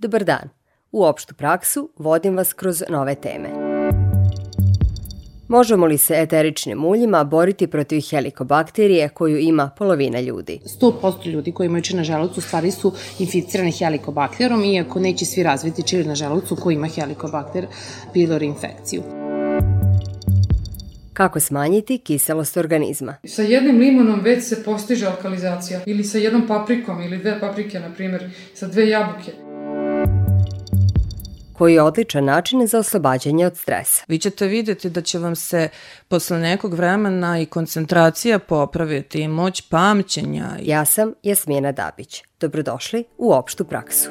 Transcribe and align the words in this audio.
Dobar 0.00 0.24
dan. 0.24 0.48
U 0.92 1.04
opštu 1.04 1.34
praksu 1.34 1.90
vodim 1.96 2.36
vas 2.36 2.52
kroz 2.52 2.82
nove 2.88 3.14
teme. 3.14 3.48
Možemo 5.48 5.86
li 5.86 5.98
se 5.98 6.14
eteričnim 6.16 6.78
muljima 6.78 7.24
boriti 7.24 7.66
protiv 7.66 8.00
helikobakterije 8.10 9.08
koju 9.08 9.38
ima 9.38 9.70
polovina 9.78 10.20
ljudi? 10.20 10.60
100% 10.80 11.26
ljudi 11.26 11.52
koji 11.52 11.66
imaju 11.66 11.82
čir 11.82 11.96
na 11.96 12.04
želucu 12.04 12.40
stvari 12.40 12.70
su 12.70 12.92
inficirani 13.18 13.72
helikobakterom, 13.72 14.64
iako 14.64 15.00
neće 15.00 15.24
svi 15.24 15.42
razviti 15.42 15.82
čir 15.82 16.06
na 16.06 16.14
želucu 16.14 16.56
koji 16.56 16.74
ima 16.74 16.88
helikobakter 16.88 17.66
pylori 18.14 18.44
infekciju. 18.44 19.02
Kako 21.12 21.40
smanjiti 21.40 21.98
kiselost 21.98 22.56
organizma? 22.56 23.16
Sa 23.24 23.42
jednim 23.42 23.78
limunom 23.78 24.20
već 24.20 24.44
se 24.44 24.64
postiže 24.64 25.06
alkalizacija 25.06 25.80
ili 25.86 26.04
sa 26.04 26.18
jednom 26.18 26.46
paprikom 26.46 27.02
ili 27.02 27.18
dve 27.18 27.40
paprike, 27.40 27.80
na 27.80 27.94
primjer, 27.94 28.30
sa 28.54 28.66
dve 28.66 28.88
jabuke 28.88 29.49
koji 31.60 31.74
je 31.74 31.82
odličan 31.82 32.24
način 32.24 32.66
za 32.66 32.78
oslobađanje 32.78 33.46
od 33.46 33.56
stresa. 33.56 34.04
Vi 34.08 34.18
ćete 34.18 34.46
videti 34.46 34.90
da 34.90 35.00
će 35.00 35.18
vam 35.18 35.36
se 35.36 35.68
posle 36.08 36.38
nekog 36.38 36.74
vremena 36.74 37.40
i 37.40 37.46
koncentracija 37.46 38.38
popraviti 38.38 39.20
i 39.20 39.28
moć 39.28 39.60
pamćenja. 39.60 40.48
Ja 40.62 40.84
sam 40.84 41.12
Jasmina 41.22 41.72
Dabić. 41.72 42.22
Dobrodošli 42.40 43.04
u 43.18 43.32
opštu 43.32 43.64
praksu. 43.64 44.10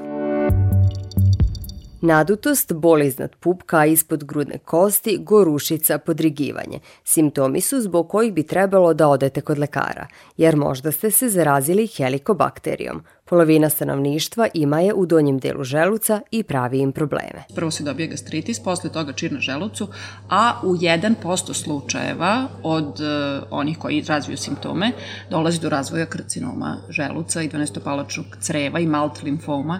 Nadutost, 2.01 2.73
bol 2.73 3.01
iznad 3.01 3.35
pupka, 3.35 3.85
ispod 3.85 4.23
grudne 4.23 4.57
kosti, 4.57 5.17
gorušica, 5.21 5.97
podrigivanje. 5.97 6.79
Simptomi 7.03 7.61
su 7.61 7.81
zbog 7.81 8.09
kojih 8.09 8.33
bi 8.33 8.43
trebalo 8.43 8.93
da 8.93 9.07
odete 9.07 9.41
kod 9.41 9.59
lekara, 9.59 10.07
jer 10.37 10.55
možda 10.55 10.91
ste 10.91 11.11
se 11.11 11.29
zarazili 11.29 11.87
helikobakterijom. 11.87 13.03
Polovina 13.29 13.69
stanovništva 13.69 14.47
ima 14.53 14.79
je 14.79 14.93
u 14.93 15.05
donjem 15.05 15.39
delu 15.39 15.63
želuca 15.63 16.21
i 16.31 16.43
pravi 16.43 16.79
im 16.79 16.91
probleme. 16.91 17.43
Prvo 17.55 17.71
se 17.71 17.83
dobije 17.83 18.07
gastritis, 18.07 18.59
posle 18.59 18.89
toga 18.89 19.13
čir 19.13 19.31
na 19.31 19.39
želucu, 19.39 19.87
a 20.29 20.53
u 20.63 20.75
1% 20.75 21.53
slučajeva 21.53 22.47
od 22.63 22.85
uh, 22.85 23.43
onih 23.49 23.77
koji 23.77 24.01
razviju 24.01 24.37
simptome 24.37 24.91
dolazi 25.29 25.59
do 25.59 25.69
razvoja 25.69 26.05
karcinoma 26.05 26.77
želuca 26.89 27.41
i 27.41 27.49
12-palačnog 27.49 28.25
creva 28.39 28.79
i 28.79 28.87
malt 28.87 29.23
limfoma. 29.23 29.79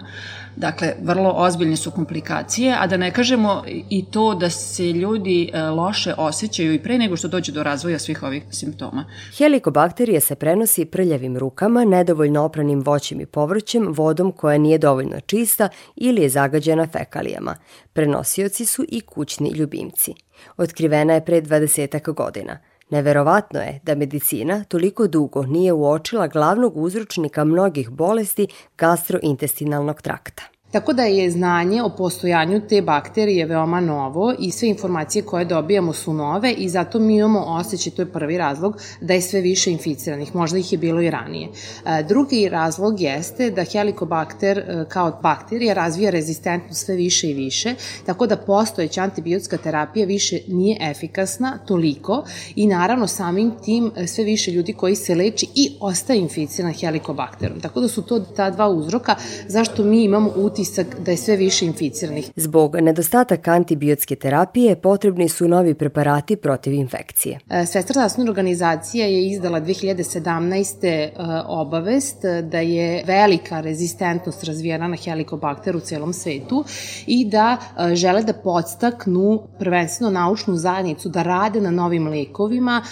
Dakle, 0.56 0.94
vrlo 1.02 1.32
ozbiljne 1.36 1.76
su 1.76 1.90
komplikacije, 1.90 2.76
a 2.80 2.86
da 2.86 2.96
ne 2.96 3.10
kažemo 3.10 3.64
i 3.66 4.04
to 4.10 4.34
da 4.34 4.50
se 4.50 4.92
ljudi 4.92 5.50
uh, 5.52 5.78
loše 5.78 6.14
osjećaju 6.18 6.74
i 6.74 6.82
pre 6.82 6.98
nego 6.98 7.16
što 7.16 7.28
dođe 7.28 7.52
do 7.52 7.62
razvoja 7.62 7.98
svih 7.98 8.22
ovih 8.22 8.42
simptoma. 8.50 9.04
Helikobakterija 9.38 10.20
se 10.20 10.34
prenosi 10.34 10.84
prljavim 10.84 11.36
rukama, 11.36 11.84
nedovoljno 11.84 12.42
opranim 12.42 12.80
voćim 12.80 13.20
i 13.20 13.26
povrćem, 13.40 13.92
vodom 13.92 14.32
koja 14.32 14.58
nije 14.58 14.78
dovoljno 14.78 15.20
čista 15.20 15.68
ili 15.96 16.22
je 16.22 16.28
zagađena 16.28 16.86
fekalijama. 16.86 17.56
Prenosioci 17.92 18.64
su 18.66 18.84
i 18.88 19.00
kućni 19.00 19.50
ljubimci. 19.50 20.14
Otkrivena 20.56 21.14
je 21.14 21.24
pre 21.24 21.42
20 21.42 22.14
godina. 22.14 22.58
Neverovatno 22.90 23.60
je 23.60 23.80
da 23.82 23.94
medicina 23.94 24.64
toliko 24.64 25.06
dugo 25.06 25.42
nije 25.42 25.72
uočila 25.72 26.26
glavnog 26.26 26.76
uzročnika 26.76 27.44
mnogih 27.44 27.90
bolesti 27.90 28.48
gastrointestinalnog 28.78 30.02
trakta. 30.02 30.42
Tako 30.70 30.92
da 30.92 31.02
je 31.02 31.30
znanje 31.30 31.82
o 31.82 31.88
postojanju 31.88 32.60
te 32.68 32.82
bakterije 32.82 33.46
veoma 33.46 33.80
novo 33.80 34.34
i 34.38 34.50
sve 34.50 34.68
informacije 34.68 35.22
koje 35.22 35.44
dobijamo 35.44 35.92
su 35.92 36.12
nove 36.12 36.52
i 36.52 36.68
zato 36.68 36.98
mi 36.98 37.16
imamo 37.16 37.40
osjećaj, 37.40 37.92
to 37.92 38.02
je 38.02 38.12
prvi 38.12 38.38
razlog, 38.38 38.76
da 39.00 39.14
je 39.14 39.22
sve 39.22 39.40
više 39.40 39.72
inficiranih, 39.72 40.34
možda 40.34 40.58
ih 40.58 40.72
je 40.72 40.78
bilo 40.78 41.02
i 41.02 41.10
ranije. 41.10 41.48
E, 41.48 42.02
drugi 42.08 42.48
razlog 42.48 43.00
jeste 43.00 43.50
da 43.50 43.64
helikobakter 43.64 44.58
e, 44.58 44.84
kao 44.88 45.18
bakterija 45.22 45.74
razvija 45.74 46.10
rezistentnost 46.10 46.86
sve 46.86 46.94
više 46.94 47.30
i 47.30 47.34
više, 47.34 47.74
tako 48.06 48.26
da 48.26 48.36
postojeća 48.36 49.02
antibiotska 49.02 49.56
terapija 49.56 50.06
više 50.06 50.40
nije 50.48 50.78
efikasna 50.80 51.58
toliko 51.66 52.24
i 52.56 52.66
naravno 52.66 53.06
samim 53.06 53.52
tim 53.64 53.90
e, 53.96 54.06
sve 54.06 54.24
više 54.24 54.52
ljudi 54.52 54.72
koji 54.72 54.94
se 54.94 55.14
leči 55.14 55.46
i 55.54 55.72
ostaje 55.80 56.20
inficiran 56.20 56.72
helikobakterom. 56.72 57.60
Tako 57.60 57.80
da 57.80 57.88
su 57.88 58.02
to 58.02 58.20
ta 58.20 58.50
dva 58.50 58.68
uzroka 58.68 59.14
zašto 59.48 59.84
mi 59.84 60.04
imamo 60.04 60.32
utisak 60.36 60.59
utisak 60.60 60.86
da 61.04 61.10
je 61.10 61.16
sve 61.16 61.36
više 61.36 61.66
inficiranih. 61.66 62.30
Zbog 62.36 62.76
nedostataka 62.76 63.52
antibiotske 63.52 64.16
terapije 64.16 64.76
potrebni 64.76 65.28
su 65.28 65.48
novi 65.48 65.74
preparati 65.74 66.36
protiv 66.36 66.72
infekcije. 66.72 67.38
E, 67.50 67.66
Svetska 67.66 67.92
zdravstvena 67.92 68.30
organizacija 68.30 69.06
je 69.06 69.28
izdala 69.28 69.60
2017. 69.60 70.86
E, 70.86 71.12
obavest 71.46 72.16
da 72.42 72.58
je 72.58 73.04
velika 73.06 73.60
rezistentnost 73.60 74.44
razvijena 74.44 74.88
na 74.88 74.96
helikobakter 74.96 75.76
u 75.76 75.80
celom 75.80 76.12
svetu 76.12 76.64
i 77.06 77.24
da 77.24 77.56
e, 77.56 77.94
žele 77.94 78.22
da 78.22 78.32
podstaknu 78.32 79.42
prvenstveno 79.58 80.10
naučnu 80.10 80.56
zajednicu 80.56 81.08
da 81.08 81.22
rade 81.22 81.60
na 81.60 81.70
novim 81.70 82.08
lekovima 82.08 82.82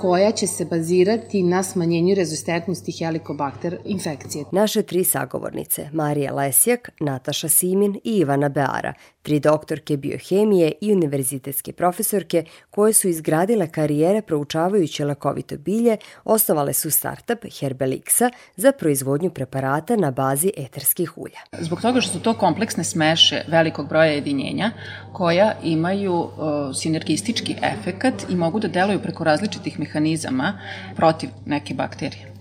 koja 0.00 0.30
će 0.32 0.46
se 0.46 0.64
bazirati 0.64 1.42
na 1.42 1.62
smanjenju 1.62 2.14
rezistentnosti 2.14 2.92
helikobakter 2.92 3.78
infekcije. 3.84 4.44
Naše 4.52 4.82
tri 4.82 5.04
sagovornice, 5.04 5.88
Marija 5.92 6.34
Lesjak, 6.34 6.90
Nataša 7.00 7.48
Simin 7.48 8.00
i 8.04 8.18
Ivana 8.18 8.48
Beara, 8.48 8.92
tri 9.22 9.40
doktorke 9.40 9.96
biohemije 9.96 10.72
i 10.80 10.92
univerzitetske 10.92 11.72
profesorke 11.72 12.44
koje 12.70 12.92
su 12.92 13.08
izgradile 13.08 13.68
karijere 13.68 14.22
proučavajući 14.22 15.04
lekovito 15.04 15.56
bilje, 15.56 15.96
osnovale 16.24 16.72
su 16.72 16.90
startup 16.90 17.44
Herbelixa 17.44 18.30
za 18.56 18.72
proizvodnju 18.72 19.30
preparata 19.30 19.96
na 19.96 20.10
bazi 20.10 20.52
eterskih 20.56 21.18
ulja. 21.18 21.40
Zbog 21.60 21.80
toga 21.80 22.00
što 22.00 22.12
su 22.12 22.20
to 22.20 22.34
kompleksne 22.34 22.84
smeše 22.84 23.42
velikog 23.48 23.88
broja 23.88 24.12
jedinjenja 24.12 24.70
koja 25.12 25.54
imaju 25.62 26.14
uh, 26.14 26.30
sinergistički 26.74 27.56
efekat 27.62 28.14
i 28.28 28.36
mogu 28.36 28.60
da 28.60 28.68
deluju 28.68 29.02
preko 29.02 29.24
različitih 29.24 29.78
mehanizama 29.78 30.58
protiv 30.96 31.30
neke 31.46 31.74
bakterije. 31.74 32.37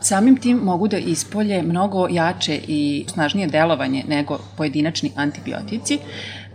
Samim 0.00 0.36
tim 0.36 0.58
mogu 0.58 0.88
da 0.88 0.98
ispolje 0.98 1.62
mnogo 1.62 2.08
jače 2.10 2.60
i 2.68 3.04
snažnije 3.08 3.46
delovanje 3.46 4.04
nego 4.08 4.38
pojedinačni 4.56 5.12
antibiotici 5.16 5.98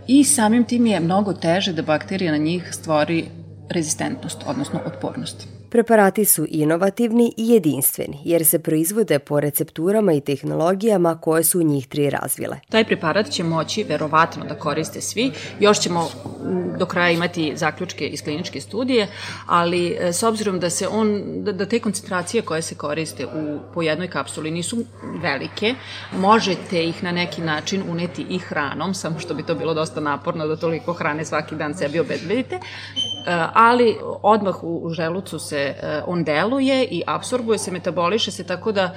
i 0.06 0.24
samim 0.24 0.64
tim 0.64 0.86
je 0.86 1.00
mnogo 1.00 1.32
teže 1.32 1.72
da 1.72 1.82
bakterija 1.82 2.32
na 2.32 2.38
njih 2.38 2.68
stvori 2.72 3.24
rezistentnost, 3.70 4.38
odnosno 4.46 4.80
otpornost. 4.86 5.61
Preparati 5.72 6.24
su 6.24 6.46
inovativni 6.48 7.32
i 7.36 7.48
jedinstveni, 7.48 8.18
jer 8.24 8.46
se 8.46 8.58
proizvode 8.58 9.18
po 9.18 9.40
recepturama 9.40 10.12
i 10.12 10.20
tehnologijama 10.20 11.18
koje 11.20 11.44
su 11.44 11.62
njih 11.62 11.88
tri 11.88 12.10
razvile. 12.10 12.56
Taj 12.68 12.84
preparat 12.84 13.30
će 13.30 13.44
moći 13.44 13.84
verovatno 13.84 14.44
da 14.44 14.54
koriste 14.54 15.00
svi. 15.00 15.32
Još 15.60 15.80
ćemo 15.80 16.08
do 16.78 16.86
kraja 16.86 17.10
imati 17.10 17.52
zaključke 17.56 18.06
iz 18.06 18.22
kliničke 18.22 18.60
studije, 18.60 19.08
ali 19.46 19.96
e, 20.00 20.12
s 20.12 20.22
obzirom 20.22 20.60
da 20.60 20.70
se 20.70 20.88
on, 20.88 21.22
da, 21.44 21.52
da 21.52 21.66
te 21.66 21.80
koncentracije 21.80 22.42
koje 22.42 22.62
se 22.62 22.74
koriste 22.74 23.26
u, 23.26 23.58
po 23.74 23.82
jednoj 23.82 24.08
kapsuli 24.08 24.50
nisu 24.50 24.84
velike, 25.22 25.74
možete 26.18 26.84
ih 26.84 27.02
na 27.02 27.12
neki 27.12 27.40
način 27.40 27.82
uneti 27.88 28.26
i 28.30 28.38
hranom, 28.38 28.94
samo 28.94 29.18
što 29.18 29.34
bi 29.34 29.42
to 29.42 29.54
bilo 29.54 29.74
dosta 29.74 30.00
naporno 30.00 30.46
da 30.46 30.56
toliko 30.56 30.92
hrane 30.92 31.24
svaki 31.24 31.54
dan 31.54 31.74
sebi 31.74 32.00
obezbedite, 32.00 32.54
e, 32.54 32.60
ali 33.54 33.96
odmah 34.22 34.64
u 34.64 34.90
želucu 34.90 35.38
se 35.38 35.61
E, 35.62 36.02
on 36.06 36.24
deluje 36.24 36.84
i 36.84 37.02
absorbuje 37.06 37.58
se, 37.58 37.70
metaboliše 37.70 38.30
se, 38.30 38.44
tako 38.44 38.72
da 38.72 38.94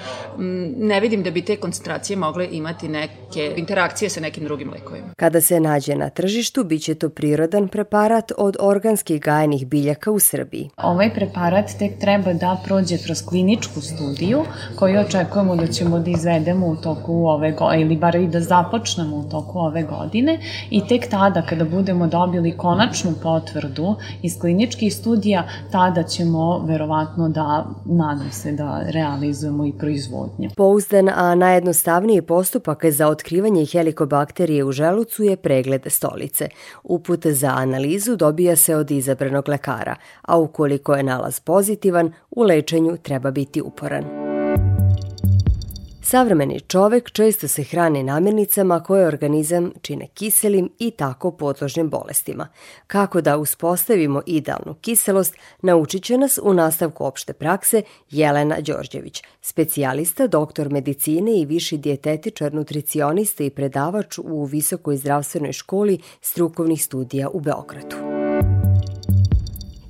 ne 0.77 0.99
vidim 0.99 1.23
da 1.23 1.31
bi 1.31 1.41
te 1.41 1.55
koncentracije 1.55 2.17
mogle 2.17 2.47
imati 2.51 2.87
neke 2.87 3.53
interakcije 3.57 4.09
sa 4.09 4.19
nekim 4.19 4.43
drugim 4.43 4.71
lekovima. 4.71 5.07
Kada 5.17 5.41
se 5.41 5.59
nađe 5.59 5.95
na 5.95 6.09
tržištu, 6.09 6.63
bit 6.63 6.83
će 6.83 6.95
to 6.95 7.09
prirodan 7.09 7.67
preparat 7.67 8.31
od 8.37 8.57
organskih 8.59 9.21
gajenih 9.21 9.67
biljaka 9.67 10.11
u 10.11 10.19
Srbiji. 10.19 10.69
Ovaj 10.77 11.13
preparat 11.13 11.65
tek 11.79 11.99
treba 11.99 12.33
da 12.33 12.57
prođe 12.65 12.97
kroz 13.05 13.25
kliničku 13.25 13.81
studiju 13.81 14.43
koju 14.75 14.99
očekujemo 14.99 15.55
da 15.55 15.67
ćemo 15.67 15.99
da 15.99 16.11
izvedemo 16.11 16.67
u 16.67 16.75
toku 16.75 17.13
ove 17.13 17.51
godine, 17.51 17.81
ili 17.81 17.97
bar 17.97 18.15
i 18.15 18.27
da 18.27 18.39
započnemo 18.41 19.17
u 19.17 19.23
toku 19.29 19.59
ove 19.59 19.83
godine 19.83 20.39
i 20.69 20.81
tek 20.87 21.09
tada 21.09 21.41
kada 21.41 21.65
budemo 21.65 22.07
dobili 22.07 22.57
konačnu 22.57 23.13
potvrdu 23.23 23.95
iz 24.21 24.39
kliničkih 24.39 24.95
studija, 24.95 25.47
tada 25.71 26.03
ćemo 26.03 26.54
verovatno 26.57 27.29
da, 27.29 27.65
nadam 27.85 28.31
se 28.31 28.51
da 28.51 28.83
realizujemo 28.87 29.65
i 29.65 29.73
proizvodnju. 29.79 30.49
Pouzdan, 30.57 31.09
a 31.09 31.35
najjednostavniji 31.35 32.21
postupak 32.21 32.85
za 32.85 33.07
otkrivanje 33.07 33.65
helikobakterije 33.65 34.63
u 34.63 34.71
želucu 34.71 35.23
je 35.23 35.35
pregled 35.35 35.81
stolice. 35.87 36.49
Uput 36.83 37.25
za 37.25 37.47
analizu 37.47 38.15
dobija 38.15 38.55
se 38.55 38.75
od 38.75 38.91
izabranog 38.91 39.49
lekara, 39.49 39.95
a 40.21 40.37
ukoliko 40.37 40.95
je 40.95 41.03
nalaz 41.03 41.39
pozitivan, 41.39 42.13
u 42.31 42.43
lečenju 42.43 42.97
treba 42.97 43.31
biti 43.31 43.61
uporan. 43.61 44.24
Savremeni 46.07 46.59
čovek 46.59 47.11
često 47.11 47.47
se 47.47 47.63
hrani 47.63 48.03
namirnicama 48.03 48.83
koje 48.83 49.07
organizam 49.07 49.71
čine 49.81 50.07
kiselim 50.07 50.69
i 50.79 50.91
tako 50.91 51.31
podložnim 51.31 51.89
bolestima. 51.89 52.47
Kako 52.87 53.21
da 53.21 53.37
uspostavimo 53.37 54.21
idealnu 54.25 54.75
kiselost, 54.81 55.35
naučit 55.61 56.03
će 56.03 56.17
nas 56.17 56.39
u 56.43 56.53
nastavku 56.53 57.05
opšte 57.05 57.33
prakse 57.33 57.81
Jelena 58.11 58.55
Đorđević, 58.61 59.23
specijalista, 59.41 60.27
doktor 60.27 60.71
medicine 60.71 61.39
i 61.39 61.45
viši 61.45 61.77
dijetetičar, 61.77 62.53
nutricionista 62.53 63.43
i 63.43 63.49
predavač 63.49 64.17
u 64.23 64.45
Visokoj 64.45 64.97
zdravstvenoj 64.97 65.51
školi 65.51 65.99
strukovnih 66.21 66.83
studija 66.83 67.29
u 67.29 67.39
Beogradu. 67.39 67.95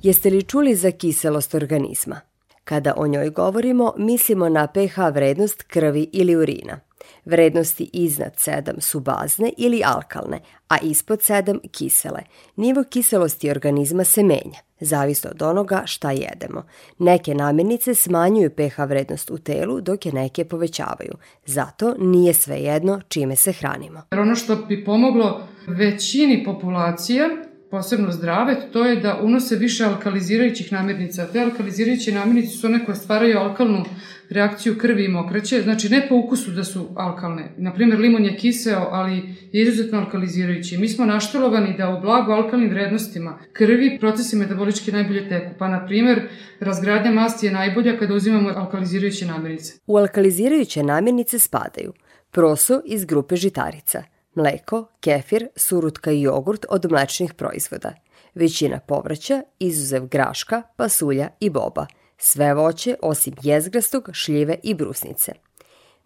Jeste 0.02 0.30
li 0.30 0.42
čuli 0.42 0.74
za 0.74 0.90
kiselost 0.90 1.54
organizma? 1.54 2.20
Kada 2.68 2.94
o 2.96 3.06
njoj 3.06 3.30
govorimo, 3.30 3.92
mislimo 3.96 4.48
na 4.48 4.66
pH 4.66 4.98
vrednost 5.14 5.62
krvi 5.62 6.10
ili 6.12 6.36
urina. 6.36 6.80
Vrednosti 7.24 7.90
iznad 7.92 8.34
7 8.36 8.80
su 8.80 9.00
bazne 9.00 9.52
ili 9.56 9.82
alkalne, 9.84 10.40
a 10.68 10.76
ispod 10.82 11.18
7 11.18 11.58
kisele. 11.70 12.20
Nivo 12.56 12.84
kiselosti 12.90 13.50
organizma 13.50 14.04
se 14.04 14.22
menja, 14.22 14.58
zavisno 14.80 15.30
od 15.30 15.42
onoga 15.42 15.82
šta 15.84 16.10
jedemo. 16.10 16.62
Neke 16.98 17.34
namirnice 17.34 17.94
smanjuju 17.94 18.50
pH 18.50 18.78
vrednost 18.88 19.30
u 19.30 19.38
telu, 19.38 19.80
dok 19.80 20.06
je 20.06 20.12
neke 20.12 20.44
povećavaju. 20.44 21.12
Zato 21.44 21.94
nije 21.98 22.34
sve 22.34 22.56
jedno 22.56 23.00
čime 23.08 23.36
se 23.36 23.52
hranimo. 23.52 24.02
Ono 24.10 24.34
što 24.34 24.56
bi 24.56 24.84
pomoglo 24.84 25.48
većini 25.66 26.44
populacije 26.44 27.45
posebno 27.70 28.12
zdrave, 28.12 28.56
to 28.72 28.84
je 28.84 28.96
da 28.96 29.20
unose 29.22 29.56
više 29.56 29.84
alkalizirajućih 29.84 30.72
namirnica. 30.72 31.26
Te 31.32 31.40
alkalizirajuće 31.40 32.12
namirnice 32.12 32.56
su 32.56 32.66
one 32.66 32.84
koje 32.84 32.96
stvaraju 32.96 33.38
alkalnu 33.38 33.84
reakciju 34.30 34.78
krvi 34.78 35.04
i 35.04 35.08
mokraće, 35.08 35.62
znači 35.62 35.88
ne 35.88 36.06
po 36.08 36.16
ukusu 36.16 36.50
da 36.50 36.64
su 36.64 36.88
alkalne. 36.96 37.52
Naprimer, 37.56 37.98
limon 37.98 38.24
je 38.24 38.36
kiseo, 38.36 38.88
ali 38.90 39.16
je 39.52 39.62
izuzetno 39.62 39.98
alkalizirajući. 39.98 40.78
Mi 40.78 40.88
smo 40.88 41.06
naštelovani 41.06 41.74
da 41.78 41.88
u 41.88 42.00
blago 42.00 42.32
alkalnim 42.32 42.70
vrednostima 42.70 43.38
krvi 43.52 43.98
procesi 44.00 44.36
metabolički 44.36 44.92
najbolje 44.92 45.28
teku. 45.28 45.54
Pa, 45.58 45.68
na 45.68 45.86
primer, 45.86 46.28
razgradnja 46.60 47.10
masti 47.10 47.46
je 47.46 47.52
najbolja 47.52 47.98
kada 47.98 48.14
uzimamo 48.14 48.48
alkalizirajuće 48.48 49.26
namirnice. 49.26 49.72
U 49.86 49.96
alkalizirajuće 49.96 50.82
namirnice 50.82 51.38
spadaju 51.38 51.92
proso 52.30 52.80
iz 52.84 53.04
grupe 53.04 53.36
žitarica– 53.36 54.02
mleko, 54.36 54.86
kefir, 55.00 55.48
surutka 55.56 56.10
i 56.10 56.22
jogurt 56.22 56.66
od 56.68 56.90
mlečnih 56.90 57.34
proizvoda, 57.34 57.94
većina 58.34 58.80
povrća, 58.80 59.42
izuzev 59.58 60.06
graška, 60.06 60.62
pasulja 60.76 61.28
i 61.40 61.50
boba, 61.50 61.86
sve 62.18 62.54
voće 62.54 62.96
osim 63.02 63.34
jezgrastog, 63.42 64.10
šljive 64.12 64.56
i 64.62 64.74
brusnice– 64.74 65.32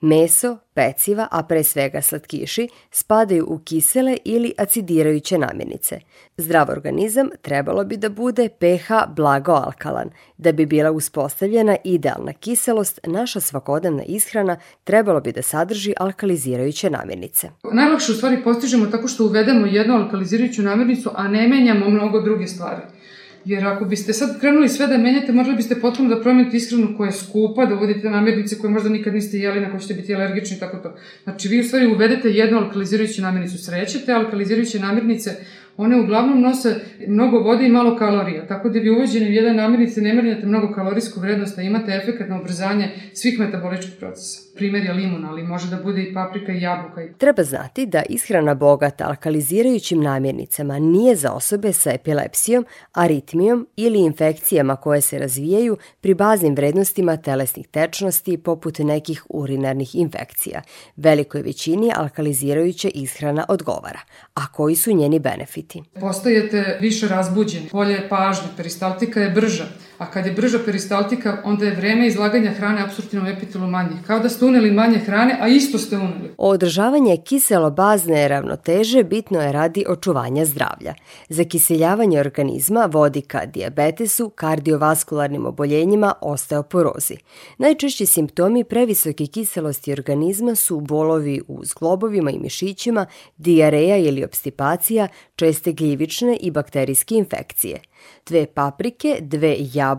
Meso, 0.03 0.59
peciva, 0.75 1.29
a 1.31 1.43
pre 1.43 1.63
svega 1.63 2.03
slatkiši, 2.03 2.69
spadaju 2.91 3.47
u 3.49 3.59
kisele 3.59 4.17
ili 4.25 4.53
acidirajuće 4.59 5.39
namirnice. 5.39 6.01
Zdrav 6.37 6.71
organizam 6.71 7.29
trebalo 7.43 7.85
bi 7.85 7.97
da 7.97 8.09
bude 8.09 8.49
pH 8.49 8.89
blago 9.17 9.53
alkalan. 9.53 10.11
Da 10.37 10.53
bi 10.53 10.67
bila 10.67 10.91
uspostavljena 10.91 11.77
idealna 11.85 12.33
kiselost, 12.33 13.01
naša 13.07 13.41
svakodnevna 13.41 14.03
ishrana 14.03 14.57
trebalo 14.85 15.21
bi 15.21 15.33
da 15.33 15.43
sadrži 15.43 15.95
alkalizirajuće 15.97 16.91
namirnice. 16.91 17.51
Najlakše 17.73 18.13
u 18.13 18.15
stvari 18.15 18.43
postižemo 18.45 18.87
tako 18.87 19.09
što 19.09 19.25
uvedemo 19.25 19.67
jednu 19.67 19.95
alkalizirajuću 19.95 20.63
namirnicu, 20.63 21.11
a 21.15 21.29
ne 21.29 21.49
menjamo 21.49 21.91
mnogo 21.91 22.21
druge 22.21 22.47
stvari. 22.47 22.83
Jer 23.45 23.67
ako 23.67 23.85
biste 23.85 24.13
sad 24.13 24.41
krenuli 24.41 24.69
sve 24.69 24.87
da 24.87 24.99
menjate, 24.99 25.33
morali 25.33 25.57
biste 25.57 25.81
potpuno 25.81 26.09
da 26.09 26.21
promenite 26.23 26.57
ishranu 26.57 26.97
koja 26.97 27.09
je 27.09 27.13
skupa, 27.13 27.67
da 27.67 27.75
uvodite 27.75 28.11
namirnice 28.11 28.59
koje 28.59 28.71
možda 28.71 28.89
nikad 28.89 29.15
niste 29.15 29.39
jeli, 29.39 29.61
na 29.61 29.71
koje 29.71 29.81
ćete 29.81 29.95
biti 29.95 30.15
alergični 30.15 30.57
i 30.57 30.61
tako 30.61 30.77
to. 30.77 30.95
Znači, 31.25 31.49
vi 31.49 31.61
u 31.61 31.65
stvari 31.65 31.87
uvedete 31.87 32.31
jednu 32.31 32.59
alkalizirajuću 32.59 33.23
namirnicu 33.23 33.65
sreće, 33.65 33.99
te 33.99 34.13
alkalizirajuće 34.13 34.79
namirnice 34.79 35.31
one 35.77 36.01
uglavnom 36.01 36.41
nose 36.41 36.75
mnogo 37.09 37.39
vode 37.39 37.67
i 37.67 37.71
malo 37.71 37.97
kalorija, 37.97 38.47
tako 38.47 38.69
da 38.69 38.79
vi 38.79 38.91
uvođenjem 38.91 39.33
jedan 39.33 39.57
namirnice 39.57 40.01
ne 40.01 40.15
merinjate 40.15 40.47
mnogo 40.47 40.75
kalorijsku 40.75 41.21
vrednost, 41.21 41.59
a 41.59 41.63
imate 41.63 41.93
efekt 41.93 42.29
na 42.29 42.41
obrzanje 42.41 42.89
svih 43.15 43.39
metaboličkih 43.39 43.95
procesa. 43.99 44.51
Primer 44.57 44.85
je 44.85 44.93
limun, 44.93 45.25
ali 45.25 45.43
može 45.43 45.71
da 45.71 45.83
bude 45.83 46.03
i 46.03 46.15
paprika 46.15 46.53
i 46.53 46.61
jabuka. 46.61 47.01
Treba 47.19 47.43
znati 47.43 47.87
da 47.87 48.03
ishrana 48.09 48.55
bogata 48.55 49.09
alkalizirajućim 49.09 50.01
namirnicama 50.01 50.79
nije 50.79 51.17
za 51.17 51.33
osobe 51.33 51.73
sa 51.73 51.91
epilepsijom, 51.91 52.67
aritmijom 52.93 53.67
ili 53.77 53.99
infekcijama 53.99 54.77
koje 54.77 55.01
se 55.01 55.19
razvijaju 55.19 55.77
pri 56.01 56.15
baznim 56.15 56.55
vrednostima 56.55 57.17
telesnih 57.17 57.69
tečnosti 57.69 58.39
poput 58.39 58.79
nekih 58.79 59.25
urinarnih 59.29 59.95
infekcija. 59.95 60.63
Velikoj 60.97 61.43
većini 61.43 61.91
alkalizirajuća 61.97 62.89
ishrana 62.95 63.45
odgovara. 63.49 64.01
A 64.35 64.53
koji 64.53 64.77
su 64.77 64.93
njeni 64.93 65.19
benefiti? 65.19 65.70
Postajete 66.01 66.79
više 66.81 67.09
razbuđeni, 67.09 67.69
bolje 67.73 68.09
pažnje, 68.09 68.49
peristaltika 68.57 69.21
je 69.21 69.31
brža, 69.31 69.65
a 70.01 70.11
kad 70.11 70.27
je 70.27 70.33
brža 70.33 70.59
peristaltika, 70.65 71.39
onda 71.45 71.65
je 71.65 71.75
vreme 71.75 72.07
izlaganja 72.07 72.51
hrane 72.51 72.83
apsorptivnom 72.83 73.29
epitelu 73.29 73.67
manje. 73.67 73.97
Kao 74.07 74.19
da 74.19 74.29
ste 74.29 74.45
uneli 74.45 74.71
manje 74.71 74.99
hrane, 74.99 75.37
a 75.41 75.49
isto 75.49 75.79
ste 75.79 75.97
uneli. 75.97 76.31
Održavanje 76.39 77.17
kiselo-bazne 77.17 78.29
ravnoteže 78.29 79.03
bitno 79.05 79.43
je 79.43 79.53
radi 79.53 79.85
očuvanja 79.89 80.45
zdravlja. 80.45 80.95
Zakiseljavanje 81.29 82.21
organizma 82.21 82.89
vodi 82.93 83.21
ka 83.21 83.47
diabetesu, 83.47 84.31
kardiovaskularnim 84.31 85.47
oboljenjima, 85.47 86.13
osteoporozi. 86.21 87.17
Najčešći 87.59 88.07
simptomi 88.07 88.65
previsoke 88.65 89.27
kiselosti 89.27 89.93
organizma 89.93 90.55
su 90.55 90.81
bolovi 90.81 91.41
u 91.49 91.65
zglobovima 91.65 92.31
i 92.31 92.39
mišićima, 92.39 93.07
dijareja 93.37 93.97
ili 93.97 94.25
obstipacija, 94.25 95.09
česte 95.37 95.73
gljivične 95.73 96.37
i 96.41 96.51
bakterijske 96.51 97.15
infekcije. 97.15 97.81
Dve 98.27 98.47
paprike, 98.47 99.17
dve 99.21 99.57
jabuke 99.59 99.90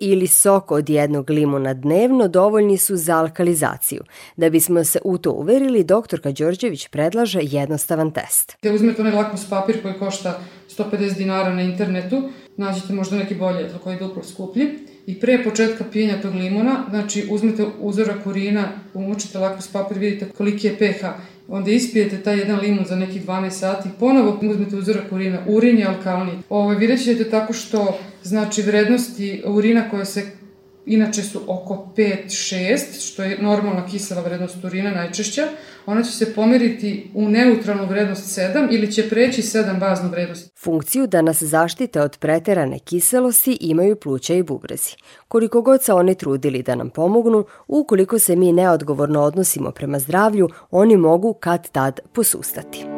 ili 0.00 0.26
sok 0.26 0.70
od 0.70 0.90
jednog 0.90 1.30
limuna 1.30 1.74
dnevno 1.74 2.28
dovoljni 2.28 2.78
su 2.78 2.96
za 2.96 3.16
alkalizaciju. 3.16 4.02
Da 4.36 4.50
bismo 4.50 4.84
se 4.84 4.98
u 5.04 5.18
to 5.18 5.32
uverili, 5.32 5.84
doktorka 5.84 6.32
Đorđević 6.32 6.88
predlaže 6.88 7.40
jednostavan 7.42 8.10
test. 8.10 8.56
Da 8.62 8.72
uzmete 8.72 9.02
onaj 9.02 9.14
lakmus 9.14 9.48
papir 9.50 9.82
koji 9.82 9.94
košta 9.94 10.40
150 10.78 11.16
dinara 11.16 11.54
na 11.54 11.62
internetu, 11.62 12.22
nađete 12.56 12.92
možda 12.92 13.16
neki 13.16 13.34
bolje 13.34 13.70
koji 13.84 13.94
je 13.94 14.00
duplo 14.00 14.22
skuplji 14.22 14.68
i 15.06 15.20
pre 15.20 15.44
početka 15.44 15.84
pijenja 15.92 16.20
tog 16.22 16.34
limuna, 16.34 16.84
znači 16.90 17.28
uzmete 17.30 17.66
uzorak 17.80 18.26
urina, 18.26 18.68
umučite 18.94 19.38
lakmus 19.38 19.68
papir, 19.68 19.98
vidite 19.98 20.28
koliki 20.36 20.66
je 20.66 20.78
pH 20.78 21.04
onda 21.48 21.70
ispijete 21.70 22.22
taj 22.22 22.38
jedan 22.38 22.60
limun 22.60 22.84
za 22.84 22.96
nekih 22.96 23.26
12 23.26 23.50
sati, 23.50 23.88
ponovo 24.00 24.38
uzmete 24.42 24.76
uzorak 24.76 25.12
urina, 25.12 25.38
urin 25.46 25.78
je 25.78 25.86
alkalni. 25.86 26.32
Ovo, 26.48 26.68
vidjet 26.70 27.04
ćete 27.04 27.30
tako 27.30 27.52
što, 27.52 27.98
znači, 28.22 28.62
vrednosti 28.62 29.42
urina 29.46 29.90
koje 29.90 30.04
se 30.04 30.26
inače 30.86 31.22
su 31.22 31.40
oko 31.46 31.92
5-6, 31.96 33.10
što 33.10 33.22
je 33.22 33.38
normalna 33.42 33.86
kisela 33.86 34.22
vrednost 34.22 34.64
urina 34.64 34.90
najčešća, 34.90 35.42
ona 35.86 36.02
će 36.02 36.12
se 36.12 36.34
pomeriti 36.34 37.10
u 37.14 37.28
neutralnu 37.28 37.86
vrednost 37.86 38.38
7 38.38 38.68
ili 38.70 38.92
će 38.92 39.08
preći 39.08 39.42
7 39.42 39.80
baznu 39.80 40.10
vrednost. 40.10 40.52
Funkciju 40.58 41.06
da 41.06 41.22
nas 41.22 41.42
zaštite 41.42 42.00
od 42.00 42.18
preterane 42.18 42.78
kiselosti 42.78 43.58
imaju 43.60 43.96
pluća 43.96 44.34
i 44.34 44.42
bubrezi. 44.42 44.90
Koliko 45.28 45.62
god 45.62 45.82
se 45.82 45.92
oni 45.92 46.14
trudili 46.14 46.62
da 46.62 46.74
nam 46.74 46.90
pomognu, 46.90 47.44
ukoliko 47.68 48.18
se 48.18 48.36
mi 48.36 48.52
neodgovorno 48.52 49.22
odnosimo 49.22 49.70
prema 49.70 49.98
zdravlju, 49.98 50.48
oni 50.70 50.96
mogu 50.96 51.34
kad 51.40 51.70
tad 51.70 52.00
posustati. 52.12 52.93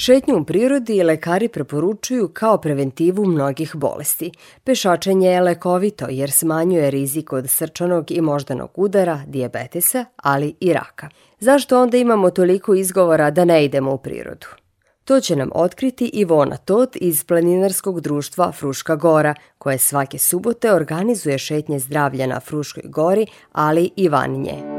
Šetnju 0.00 0.36
u 0.36 0.44
prirodi 0.44 1.02
lekari 1.02 1.48
preporučuju 1.48 2.28
kao 2.28 2.58
preventivu 2.58 3.26
mnogih 3.26 3.76
bolesti. 3.76 4.30
Pešačenje 4.64 5.28
je 5.28 5.40
lekovito 5.40 6.06
jer 6.10 6.30
smanjuje 6.30 6.90
rizik 6.90 7.32
od 7.32 7.50
srčanog 7.50 8.10
i 8.10 8.20
moždanog 8.20 8.70
udara, 8.74 9.20
dijabetesa, 9.26 10.04
ali 10.16 10.54
i 10.60 10.72
raka. 10.72 11.08
Zašto 11.40 11.82
onda 11.82 11.96
imamo 11.96 12.30
toliko 12.30 12.74
izgovora 12.74 13.30
da 13.30 13.44
ne 13.44 13.64
idemo 13.64 13.92
u 13.92 13.98
prirodu? 13.98 14.46
To 15.04 15.20
će 15.20 15.36
nam 15.36 15.50
otkriti 15.54 16.10
Ivona 16.12 16.56
Tot 16.56 16.96
iz 16.96 17.24
planinarskog 17.24 18.00
društva 18.00 18.52
Fruška 18.52 18.96
Gora, 18.96 19.34
koje 19.58 19.78
svake 19.78 20.18
subote 20.18 20.72
organizuje 20.72 21.38
šetnje 21.38 21.78
zdravlja 21.78 22.26
na 22.26 22.40
Fruškoj 22.40 22.84
gori, 22.86 23.26
ali 23.52 23.90
i 23.96 24.08
van 24.08 24.30
nje. 24.30 24.77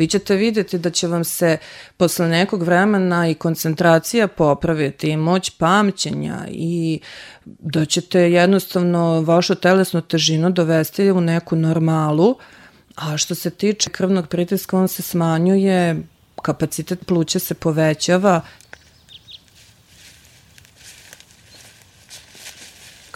Vi 0.00 0.06
ćete 0.06 0.36
vidjeti 0.36 0.78
da 0.78 0.90
će 0.90 1.08
vam 1.08 1.24
se 1.24 1.56
posle 1.96 2.28
nekog 2.28 2.62
vremena 2.62 3.28
i 3.28 3.34
koncentracija 3.34 4.28
popraviti 4.28 5.10
i 5.10 5.16
moć 5.16 5.50
pamćenja 5.50 6.38
i 6.48 7.00
da 7.44 7.84
ćete 7.84 8.20
jednostavno 8.20 9.20
vašu 9.20 9.54
telesnu 9.54 10.00
težinu 10.00 10.50
dovesti 10.50 11.10
u 11.10 11.20
neku 11.20 11.56
normalu, 11.56 12.36
a 12.96 13.16
što 13.16 13.34
se 13.34 13.50
tiče 13.50 13.90
krvnog 13.90 14.28
pritiska 14.28 14.78
on 14.78 14.88
se 14.88 15.02
smanjuje, 15.02 16.02
kapacitet 16.42 17.06
pluća 17.06 17.38
se 17.38 17.54
povećava, 17.54 18.40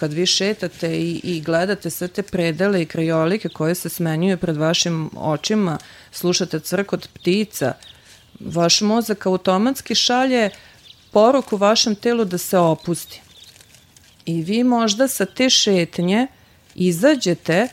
kad 0.04 0.12
vi 0.12 0.26
šetate 0.26 0.96
i, 0.96 1.20
i 1.25 1.40
gledate 1.40 1.90
sve 1.90 2.08
te 2.08 2.23
predele 2.23 2.82
i 2.82 2.87
krajolike 2.87 3.49
koje 3.49 3.75
se 3.75 3.88
smenjuju 3.88 4.37
pred 4.38 4.56
vašim 4.56 5.11
očima, 5.16 5.78
slušate 6.12 6.61
crkot 6.61 7.08
ptica, 7.14 7.73
vaš 8.40 8.80
mozak 8.80 9.26
automatski 9.26 9.94
šalje 9.94 10.50
poruku 11.11 11.56
vašem 11.56 11.94
telu 11.94 12.25
da 12.25 12.38
se 12.38 12.58
opusti. 12.58 13.20
I 14.26 14.42
vi 14.42 14.64
možda 14.64 15.08
sa 15.08 15.25
te 15.25 15.50
šetnje 15.50 16.26
izađete 16.75 17.68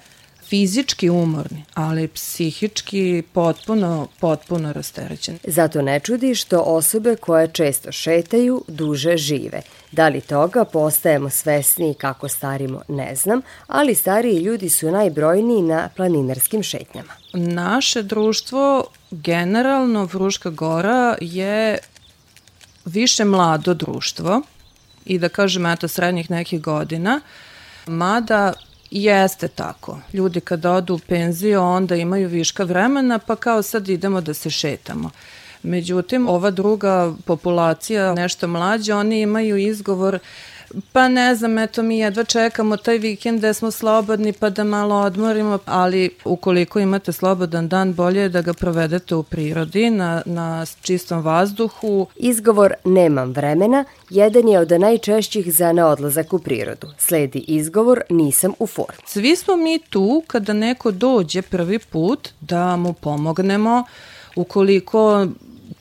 fizički 0.48 1.10
umorni, 1.10 1.64
ali 1.74 2.08
psihički 2.08 3.24
potpuno, 3.34 4.08
potpuno 4.20 4.74
rasterećeni. 4.74 5.40
Zato 5.44 5.82
ne 5.82 6.00
čudi 6.00 6.36
što 6.36 6.62
osobe 6.62 7.16
koje 7.16 7.48
često 7.48 7.92
šetaju 7.92 8.64
duže 8.68 9.18
žive. 9.18 9.62
Da 9.92 10.08
li 10.08 10.22
toga 10.22 10.66
postajemo 10.66 11.30
svesni 11.30 11.94
kako 11.94 12.28
starimo, 12.28 12.82
ne 12.88 13.16
znam, 13.16 13.42
ali 13.68 13.96
stariji 13.96 14.40
ljudi 14.40 14.70
su 14.70 14.92
najbrojniji 14.92 15.62
na 15.62 15.90
planinarskim 15.96 16.64
šetnjama. 16.64 17.14
Naše 17.34 18.04
društvo, 18.04 18.86
generalno 19.12 20.06
Vruška 20.06 20.50
gora 20.50 21.18
je 21.22 21.78
više 22.86 23.26
mlado 23.26 23.74
društvo 23.74 24.42
i 25.06 25.20
da 25.20 25.30
kažem 25.30 25.66
eto 25.66 25.88
srednjih 25.88 26.32
nekih 26.32 26.62
godina, 26.62 27.22
mada 27.88 28.54
Jeste 28.92 29.48
tako. 29.48 30.00
Ljudi 30.14 30.42
kada 30.42 30.72
odu 30.72 30.94
u 30.94 31.00
penziju 31.00 31.62
onda 31.62 31.96
imaju 31.96 32.28
viška 32.28 32.64
vremena 32.64 33.20
pa 33.20 33.36
kao 33.36 33.62
sad 33.62 33.90
idemo 33.90 34.22
da 34.22 34.34
se 34.34 34.50
šetamo. 34.50 35.10
Međutim, 35.63 36.27
ova 36.27 36.51
druga 36.51 37.13
populacija, 37.25 38.13
nešto 38.13 38.48
mlađa, 38.48 38.98
oni 38.98 39.22
imaju 39.22 39.58
izgovor 39.58 40.20
Pa 40.91 41.08
ne 41.08 41.36
znam, 41.36 41.58
eto 41.58 41.84
mi 41.84 42.00
jedva 42.00 42.24
čekamo 42.24 42.77
taj 42.77 42.98
vikend 42.98 43.39
gde 43.39 43.53
smo 43.53 43.72
slobodni 43.72 44.34
pa 44.34 44.50
da 44.50 44.63
malo 44.63 44.96
odmorimo, 44.96 45.60
ali 45.65 46.10
ukoliko 46.25 46.80
imate 46.80 47.12
slobodan 47.12 47.68
dan, 47.68 47.94
bolje 47.94 48.22
je 48.22 48.30
da 48.30 48.41
ga 48.41 48.53
provedete 48.53 49.15
u 49.15 49.24
prirodi, 49.24 49.89
na, 49.89 50.22
na 50.25 50.65
čistom 50.82 51.22
vazduhu. 51.22 52.08
Izgovor 52.15 52.74
nemam 52.86 53.32
vremena 53.32 53.86
jedan 54.10 54.48
je 54.48 54.60
od 54.60 54.72
najčešćih 54.72 55.53
za 55.53 55.72
neodlazak 55.72 56.34
u 56.34 56.39
prirodu. 56.39 56.88
Sledi 56.98 57.39
izgovor 57.48 58.01
nisam 58.10 58.53
u 58.60 58.68
formi. 58.68 58.98
Svi 59.06 59.36
smo 59.36 59.56
mi 59.56 59.80
tu 59.89 60.24
kada 60.27 60.53
neko 60.53 60.91
dođe 60.91 61.41
prvi 61.41 61.80
put 61.80 62.30
da 62.41 62.75
mu 62.75 62.94
pomognemo 62.94 63.84
ukoliko 64.36 65.27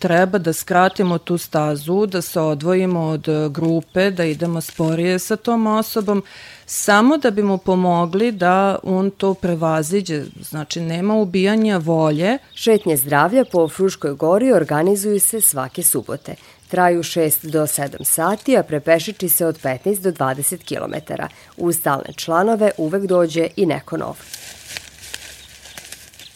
treba 0.00 0.38
da 0.38 0.52
skratimo 0.52 1.18
tu 1.18 1.38
stazu, 1.38 2.06
da 2.06 2.22
se 2.22 2.40
odvojimo 2.40 3.00
od 3.00 3.28
e, 3.28 3.48
grupe, 3.48 4.10
da 4.10 4.24
idemo 4.24 4.60
sporije 4.60 5.18
sa 5.18 5.36
tom 5.36 5.66
osobom, 5.66 6.22
samo 6.66 7.16
da 7.16 7.30
bi 7.30 7.42
mu 7.42 7.58
pomogli 7.58 8.32
da 8.32 8.78
on 8.82 9.10
to 9.10 9.34
prevaziđe. 9.34 10.22
Znači, 10.40 10.80
nema 10.80 11.14
ubijanja 11.14 11.78
volje. 11.78 12.38
Šetnje 12.54 12.96
zdravlja 12.96 13.44
po 13.52 13.68
Fruškoj 13.68 14.14
gori 14.14 14.52
organizuju 14.52 15.20
se 15.20 15.40
svake 15.40 15.82
subote. 15.82 16.34
Traju 16.68 17.02
6 17.02 17.50
do 17.50 17.62
7 17.62 18.04
sati, 18.04 18.56
a 18.56 18.62
prepešiči 18.62 19.28
se 19.28 19.46
od 19.46 19.62
15 19.62 20.00
do 20.00 20.10
20 20.10 20.58
km. 20.68 21.12
U 21.56 21.72
stalne 21.72 22.12
članove 22.16 22.70
uvek 22.78 23.06
dođe 23.06 23.48
i 23.56 23.66
neko 23.66 23.96
nov 23.96 24.16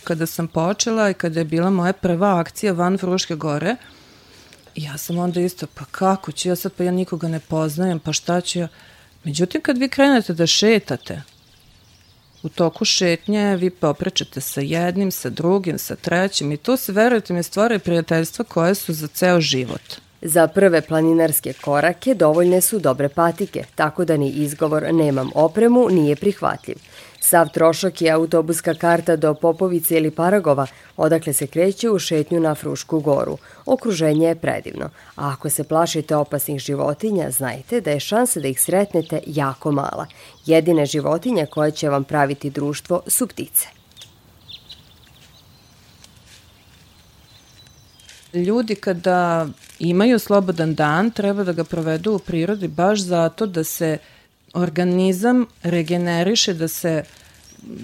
kada 0.05 0.27
sam 0.27 0.49
počela 0.49 1.11
i 1.11 1.15
kada 1.15 1.41
je 1.41 1.45
bila 1.45 1.71
moja 1.71 1.93
prva 1.93 2.41
akcija 2.41 2.73
van 2.73 2.99
Fruške 2.99 3.35
gore, 3.35 3.77
ja 4.77 4.99
sam 4.99 5.19
onda 5.19 5.41
isto, 5.41 5.67
pa 5.67 5.85
kako 5.85 6.33
ću 6.33 6.49
ja 6.49 6.57
sad, 6.57 6.73
pa 6.73 6.85
ja 6.85 6.91
nikoga 6.91 7.29
ne 7.29 7.41
poznajem, 7.41 7.99
pa 7.99 8.13
šta 8.13 8.41
ću 8.41 8.59
ja? 8.59 8.69
Međutim, 9.25 9.61
kad 9.61 9.79
vi 9.79 9.89
krenete 9.89 10.33
da 10.33 10.47
šetate, 10.47 11.23
u 12.43 12.49
toku 12.49 12.85
šetnje 12.85 13.57
vi 13.57 13.71
poprečete 13.71 14.41
sa 14.41 14.61
jednim, 14.61 15.11
sa 15.11 15.31
drugim, 15.31 15.79
sa 15.79 15.97
trećim 15.97 16.53
i 16.53 16.57
tu 16.57 16.77
se, 16.77 16.93
verujete 16.93 17.33
mi, 17.33 17.43
stvaraju 17.43 17.81
prijateljstva 17.81 18.45
koje 18.45 18.75
su 18.75 18.93
za 18.93 19.07
ceo 19.07 19.41
život. 19.41 19.81
Za 20.23 20.47
prve 20.47 20.81
planinarske 20.81 21.53
korake 21.53 22.15
dovoljne 22.15 22.61
su 22.61 22.79
dobre 22.79 23.09
patike, 23.09 23.65
tako 23.75 24.05
da 24.05 24.17
ni 24.17 24.31
izgovor 24.31 24.95
nemam 24.95 25.31
opremu 25.35 25.89
nije 25.91 26.17
prihvatljiv. 26.17 26.77
Sav 27.25 27.49
trošak 27.49 28.03
je 28.03 28.11
autobuska 28.11 28.75
karta 28.75 29.17
do 29.17 29.35
Popovice 29.35 29.97
ili 29.97 30.11
Paragova, 30.11 30.67
odakle 30.97 31.33
se 31.33 31.47
kreće 31.47 31.91
u 31.91 31.99
šetnju 31.99 32.41
na 32.41 32.55
Frušku 32.55 33.01
goru. 33.01 33.39
Okruženje 33.67 34.27
je 34.27 34.35
predivno, 34.35 34.91
a 35.17 35.33
ako 35.33 35.51
se 35.51 35.65
plašite 35.65 36.17
opasnih 36.17 36.61
životinja, 36.61 37.31
znajte 37.31 37.81
da 37.81 37.91
je 37.91 38.01
šansa 38.01 38.41
da 38.41 38.49
ih 38.49 38.61
sretnete 38.61 39.21
jako 39.27 39.73
mala. 39.73 40.07
Jedine 40.47 40.87
životinje 40.87 41.47
koje 41.47 41.71
će 41.71 41.89
vam 41.89 42.05
praviti 42.05 42.51
društvo 42.51 43.03
su 43.07 43.27
ptice. 43.27 43.69
Ljudi 48.35 48.75
kada 48.75 49.47
imaju 49.79 50.19
slobodan 50.19 50.75
dan 50.75 51.11
treba 51.11 51.45
da 51.45 51.53
ga 51.53 51.65
provedu 51.65 52.13
u 52.13 52.19
prirodi 52.19 52.69
baš 52.69 53.01
zato 53.01 53.47
da 53.47 53.65
se 53.65 53.99
organizam 54.55 55.47
regeneriše, 55.63 56.55
da 56.55 56.69
se 56.69 57.05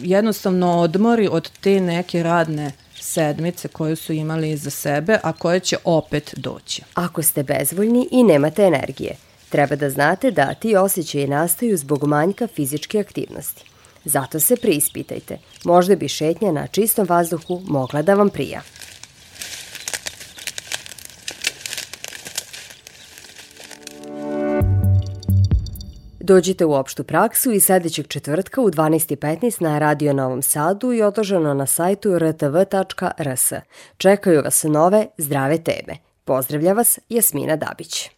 jednostavno 0.03 0.79
odmori 0.79 1.29
od 1.33 1.51
te 1.61 1.81
neke 1.81 2.23
radne 2.23 2.73
sedmice 3.01 3.69
koje 3.69 3.97
su 3.97 4.13
imali 4.13 4.51
iza 4.51 4.71
sebe, 4.71 5.19
a 5.23 5.33
koje 5.33 5.61
će 5.61 5.77
opet 5.85 6.35
doći. 6.37 6.83
Ako 6.95 7.23
ste 7.23 7.43
bezvoljni 7.43 8.09
i 8.11 8.23
nemate 8.23 8.63
energije, 8.63 9.17
treba 9.49 9.77
da 9.77 9.91
znate 9.91 10.31
da 10.31 10.55
ti 10.55 10.77
osjećaji 10.77 11.27
nastaju 11.27 11.77
zbog 11.77 12.05
manjka 12.05 12.47
fizičke 12.47 12.99
aktivnosti. 12.99 13.65
Zato 14.05 14.41
se 14.41 14.57
preispitajte. 14.57 15.39
Možda 15.65 15.97
bi 15.97 16.09
šetnja 16.09 16.53
na 16.53 16.67
čistom 16.67 17.07
vazduhu 17.09 17.63
mogla 17.67 18.03
da 18.03 18.15
vam 18.15 18.31
prija. 18.31 18.63
Dođite 26.31 26.65
u 26.65 26.73
opštu 26.73 27.05
praksu 27.05 27.53
i 27.53 27.61
sledećeg 27.61 28.07
četvrtka 28.07 28.61
u 28.61 28.71
12.15 28.71 29.63
na 29.63 29.79
Radio 29.79 30.13
Novom 30.13 30.43
Sadu 30.43 30.93
i 30.93 31.03
odloženo 31.03 31.55
na 31.55 31.67
sajtu 31.67 32.19
rtv.rs. 32.19 33.53
Čekaju 33.97 34.43
vas 34.43 34.63
nove 34.63 35.07
zdrave 35.19 35.59
teme. 35.59 35.97
Pozdravlja 36.25 36.73
vas 36.73 36.99
Jasmina 37.09 37.57
Dabić. 37.57 38.09